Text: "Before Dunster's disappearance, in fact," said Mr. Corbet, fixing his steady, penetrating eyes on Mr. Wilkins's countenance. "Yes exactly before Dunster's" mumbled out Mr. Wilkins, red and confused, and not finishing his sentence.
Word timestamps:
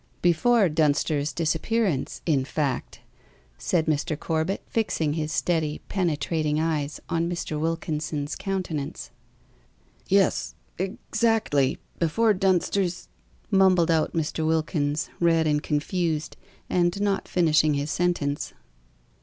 "Before 0.23 0.67
Dunster's 0.67 1.31
disappearance, 1.31 2.21
in 2.25 2.43
fact," 2.43 3.01
said 3.59 3.85
Mr. 3.85 4.19
Corbet, 4.19 4.63
fixing 4.65 5.13
his 5.13 5.31
steady, 5.31 5.79
penetrating 5.89 6.59
eyes 6.59 6.99
on 7.07 7.29
Mr. 7.29 7.59
Wilkins's 7.59 8.35
countenance. 8.35 9.11
"Yes 10.07 10.55
exactly 10.79 11.77
before 11.99 12.33
Dunster's" 12.33 13.09
mumbled 13.51 13.91
out 13.91 14.13
Mr. 14.15 14.43
Wilkins, 14.43 15.11
red 15.19 15.45
and 15.45 15.61
confused, 15.61 16.35
and 16.67 16.99
not 16.99 17.27
finishing 17.27 17.75
his 17.75 17.91
sentence. 17.91 18.53